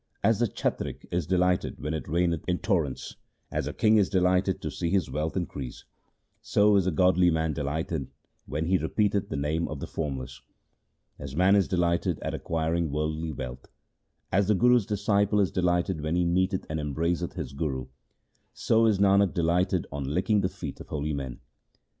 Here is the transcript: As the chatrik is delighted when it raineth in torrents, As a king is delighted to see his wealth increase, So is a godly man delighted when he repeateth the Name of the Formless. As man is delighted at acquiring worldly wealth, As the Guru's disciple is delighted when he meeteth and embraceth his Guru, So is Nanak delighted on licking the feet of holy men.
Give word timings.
As 0.23 0.39
the 0.39 0.47
chatrik 0.47 1.05
is 1.11 1.27
delighted 1.27 1.77
when 1.79 1.93
it 1.93 2.07
raineth 2.07 2.43
in 2.47 2.57
torrents, 2.57 3.17
As 3.51 3.67
a 3.67 3.71
king 3.73 3.97
is 3.97 4.09
delighted 4.09 4.59
to 4.63 4.71
see 4.71 4.89
his 4.89 5.11
wealth 5.11 5.37
increase, 5.37 5.85
So 6.41 6.75
is 6.75 6.87
a 6.87 6.91
godly 6.91 7.29
man 7.29 7.53
delighted 7.53 8.07
when 8.47 8.65
he 8.65 8.79
repeateth 8.79 9.29
the 9.29 9.35
Name 9.35 9.67
of 9.67 9.79
the 9.79 9.85
Formless. 9.85 10.41
As 11.19 11.35
man 11.35 11.55
is 11.55 11.67
delighted 11.67 12.19
at 12.21 12.33
acquiring 12.33 12.89
worldly 12.89 13.31
wealth, 13.31 13.67
As 14.31 14.47
the 14.47 14.55
Guru's 14.55 14.87
disciple 14.87 15.39
is 15.39 15.51
delighted 15.51 16.01
when 16.01 16.15
he 16.15 16.25
meeteth 16.25 16.65
and 16.67 16.79
embraceth 16.79 17.33
his 17.33 17.53
Guru, 17.53 17.85
So 18.55 18.87
is 18.87 18.97
Nanak 18.97 19.35
delighted 19.35 19.85
on 19.91 20.03
licking 20.05 20.41
the 20.41 20.49
feet 20.49 20.79
of 20.79 20.87
holy 20.87 21.13
men. 21.13 21.41